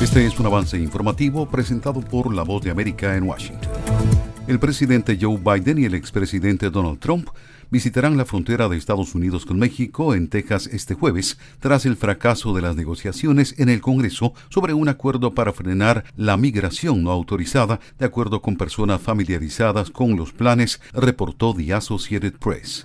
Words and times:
Este 0.00 0.24
es 0.24 0.38
un 0.38 0.46
avance 0.46 0.78
informativo 0.78 1.48
presentado 1.48 2.00
por 2.00 2.32
La 2.32 2.44
Voz 2.44 2.62
de 2.62 2.70
América 2.70 3.16
en 3.16 3.24
Washington. 3.24 3.68
El 4.46 4.60
presidente 4.60 5.18
Joe 5.20 5.36
Biden 5.36 5.76
y 5.76 5.86
el 5.86 5.94
expresidente 5.94 6.70
Donald 6.70 7.00
Trump 7.00 7.30
visitarán 7.68 8.16
la 8.16 8.24
frontera 8.24 8.68
de 8.68 8.76
Estados 8.76 9.16
Unidos 9.16 9.44
con 9.44 9.58
México 9.58 10.14
en 10.14 10.28
Texas 10.28 10.68
este 10.68 10.94
jueves, 10.94 11.36
tras 11.58 11.84
el 11.84 11.96
fracaso 11.96 12.54
de 12.54 12.62
las 12.62 12.76
negociaciones 12.76 13.56
en 13.58 13.70
el 13.70 13.80
Congreso 13.80 14.34
sobre 14.50 14.72
un 14.72 14.88
acuerdo 14.88 15.34
para 15.34 15.52
frenar 15.52 16.04
la 16.16 16.36
migración 16.36 17.02
no 17.02 17.10
autorizada, 17.10 17.80
de 17.98 18.06
acuerdo 18.06 18.40
con 18.40 18.56
personas 18.56 19.00
familiarizadas 19.00 19.90
con 19.90 20.16
los 20.16 20.32
planes, 20.32 20.80
reportó 20.92 21.54
The 21.54 21.74
Associated 21.74 22.34
Press. 22.34 22.82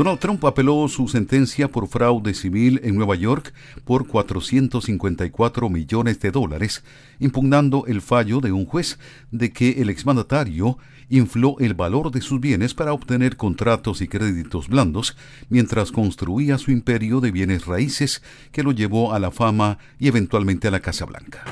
Donald 0.00 0.18
Trump 0.18 0.42
apeló 0.46 0.88
su 0.88 1.08
sentencia 1.08 1.68
por 1.68 1.86
fraude 1.86 2.32
civil 2.32 2.80
en 2.84 2.96
Nueva 2.96 3.16
York 3.16 3.52
por 3.84 4.06
454 4.06 5.68
millones 5.68 6.18
de 6.20 6.30
dólares, 6.30 6.82
impugnando 7.18 7.84
el 7.86 8.00
fallo 8.00 8.40
de 8.40 8.50
un 8.50 8.64
juez 8.64 8.98
de 9.30 9.52
que 9.52 9.82
el 9.82 9.90
exmandatario 9.90 10.78
infló 11.10 11.56
el 11.58 11.74
valor 11.74 12.10
de 12.12 12.22
sus 12.22 12.40
bienes 12.40 12.72
para 12.72 12.94
obtener 12.94 13.36
contratos 13.36 14.00
y 14.00 14.08
créditos 14.08 14.68
blandos 14.68 15.18
mientras 15.50 15.92
construía 15.92 16.56
su 16.56 16.70
imperio 16.70 17.20
de 17.20 17.30
bienes 17.30 17.66
raíces 17.66 18.22
que 18.52 18.62
lo 18.62 18.72
llevó 18.72 19.12
a 19.12 19.18
la 19.18 19.30
fama 19.30 19.76
y 19.98 20.08
eventualmente 20.08 20.68
a 20.68 20.70
la 20.70 20.80
Casa 20.80 21.04
Blanca. 21.04 21.44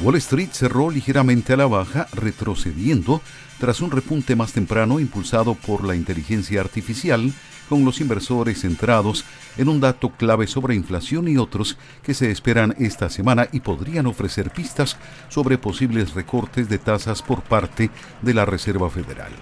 Wall 0.00 0.16
Street 0.16 0.50
cerró 0.52 0.90
ligeramente 0.90 1.54
a 1.54 1.56
la 1.56 1.66
baja, 1.66 2.06
retrocediendo 2.12 3.22
tras 3.58 3.80
un 3.80 3.90
repunte 3.90 4.36
más 4.36 4.52
temprano 4.52 5.00
impulsado 5.00 5.54
por 5.54 5.84
la 5.84 5.96
inteligencia 5.96 6.60
artificial, 6.60 7.32
con 7.70 7.84
los 7.84 8.00
inversores 8.02 8.60
centrados 8.60 9.24
en 9.56 9.68
un 9.68 9.80
dato 9.80 10.10
clave 10.10 10.46
sobre 10.46 10.74
inflación 10.74 11.28
y 11.28 11.38
otros 11.38 11.78
que 12.02 12.12
se 12.12 12.30
esperan 12.30 12.76
esta 12.78 13.08
semana 13.08 13.48
y 13.52 13.60
podrían 13.60 14.06
ofrecer 14.06 14.50
pistas 14.50 14.98
sobre 15.28 15.56
posibles 15.56 16.14
recortes 16.14 16.68
de 16.68 16.78
tasas 16.78 17.22
por 17.22 17.42
parte 17.42 17.90
de 18.20 18.34
la 18.34 18.44
Reserva 18.44 18.90
Federal. 18.90 19.32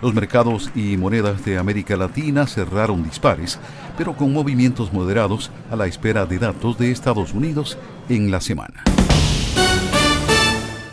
Los 0.00 0.14
mercados 0.14 0.70
y 0.74 0.96
monedas 0.96 1.44
de 1.44 1.58
América 1.58 1.96
Latina 1.96 2.46
cerraron 2.46 3.04
dispares, 3.04 3.58
pero 3.98 4.16
con 4.16 4.32
movimientos 4.32 4.92
moderados 4.92 5.50
a 5.70 5.76
la 5.76 5.86
espera 5.86 6.24
de 6.24 6.38
datos 6.38 6.78
de 6.78 6.90
Estados 6.92 7.34
Unidos 7.34 7.76
en 8.08 8.30
la 8.30 8.40
semana. 8.40 8.84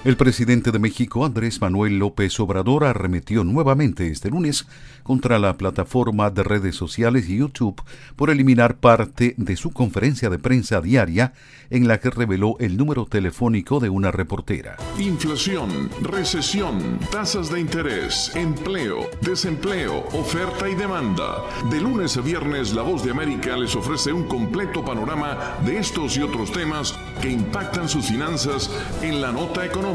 El 0.05 0.17
presidente 0.17 0.71
de 0.71 0.77
México, 0.77 1.25
Andrés 1.25 1.59
Manuel 1.61 1.97
López 1.97 2.39
Obrador, 2.39 2.83
arremetió 2.83 3.43
nuevamente 3.43 4.07
este 4.07 4.29
lunes 4.29 4.67
contra 5.01 5.39
la 5.39 5.57
plataforma 5.57 6.29
de 6.29 6.43
redes 6.43 6.75
sociales 6.75 7.27
YouTube 7.27 7.81
por 8.15 8.29
eliminar 8.29 8.77
parte 8.77 9.33
de 9.37 9.55
su 9.55 9.71
conferencia 9.71 10.29
de 10.29 10.37
prensa 10.37 10.79
diaria 10.79 11.33
en 11.71 11.87
la 11.87 11.99
que 11.99 12.11
reveló 12.11 12.55
el 12.59 12.77
número 12.77 13.07
telefónico 13.07 13.79
de 13.79 13.89
una 13.89 14.11
reportera. 14.11 14.77
Inflación, 14.99 15.89
recesión, 16.03 16.99
tasas 17.11 17.49
de 17.49 17.61
interés, 17.61 18.31
empleo, 18.35 19.09
desempleo, 19.21 20.05
oferta 20.13 20.69
y 20.69 20.75
demanda. 20.75 21.43
De 21.71 21.81
lunes 21.81 22.15
a 22.15 22.21
viernes, 22.21 22.75
La 22.75 22.83
Voz 22.83 23.03
de 23.03 23.09
América 23.09 23.57
les 23.57 23.75
ofrece 23.75 24.13
un 24.13 24.27
completo 24.27 24.85
panorama 24.85 25.57
de 25.65 25.79
estos 25.79 26.15
y 26.15 26.21
otros 26.21 26.51
temas 26.51 26.95
que 27.23 27.31
impactan 27.31 27.89
sus 27.89 28.05
finanzas 28.05 28.69
en 29.01 29.19
la 29.19 29.31
nota 29.31 29.65
económica 29.65 29.94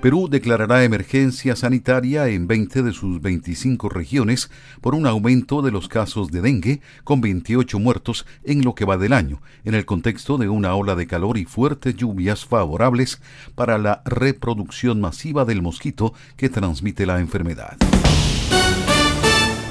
Perú 0.00 0.28
declarará 0.30 0.84
emergencia 0.84 1.56
sanitaria 1.56 2.28
en 2.28 2.46
20 2.46 2.84
de 2.84 2.92
sus 2.92 3.20
25 3.20 3.88
regiones 3.88 4.48
por 4.80 4.94
un 4.94 5.08
aumento 5.08 5.60
de 5.60 5.72
los 5.72 5.88
casos 5.88 6.30
de 6.30 6.40
dengue, 6.40 6.80
con 7.02 7.20
28 7.20 7.80
muertos 7.80 8.24
en 8.44 8.64
lo 8.64 8.76
que 8.76 8.84
va 8.84 8.96
del 8.96 9.12
año, 9.12 9.42
en 9.64 9.74
el 9.74 9.86
contexto 9.86 10.38
de 10.38 10.48
una 10.48 10.72
ola 10.76 10.94
de 10.94 11.08
calor 11.08 11.36
y 11.36 11.46
fuertes 11.46 11.96
lluvias 11.96 12.46
favorables 12.46 13.20
para 13.56 13.76
la 13.76 14.02
reproducción 14.04 15.00
masiva 15.00 15.44
del 15.44 15.62
mosquito 15.62 16.14
que 16.36 16.48
transmite 16.48 17.04
la 17.04 17.18
enfermedad. 17.18 17.76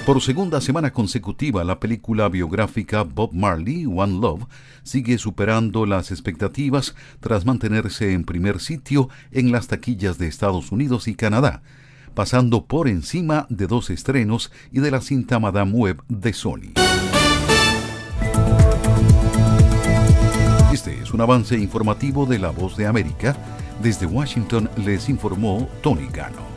Por 0.07 0.22
segunda 0.22 0.62
semana 0.62 0.94
consecutiva, 0.94 1.66
la 1.66 1.81
película 1.81 2.29
biográfica 2.29 3.03
Bob 3.03 3.34
Marley, 3.34 3.85
One 3.85 4.22
Love, 4.22 4.45
sigue 4.84 5.18
superando 5.18 5.85
las 5.85 6.12
expectativas 6.12 6.95
tras 7.19 7.45
mantenerse 7.45 8.13
en 8.13 8.23
primer 8.23 8.62
sitio 8.62 9.09
en 9.34 9.51
las 9.51 9.67
taquillas 9.67 10.17
de 10.17 10.28
Estados 10.28 10.72
Unidos 10.72 11.09
y 11.09 11.16
Canadá, 11.16 11.62
pasando 12.13 12.67
por 12.67 12.88
encima 12.88 13.47
de 13.50 13.67
dos 13.67 13.90
estrenos 13.90 14.50
y 14.72 14.79
de 14.79 14.91
la 14.91 15.01
cinta 15.01 15.40
Madame 15.40 15.73
Web 15.73 16.01
de 16.07 16.31
Sony. 16.31 16.72
Este 20.72 21.01
es 21.01 21.12
un 21.12 21.19
avance 21.19 21.57
informativo 21.57 22.25
de 22.25 22.40
La 22.40 22.51
Voz 22.51 22.78
de 22.78 22.88
América. 22.88 23.35
Desde 23.84 24.06
Washington 24.06 24.69
les 24.78 25.09
informó 25.09 25.67
Tony 25.81 26.07
Gano. 26.07 26.56